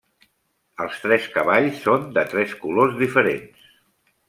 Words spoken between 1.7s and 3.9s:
són de tres colors diferents.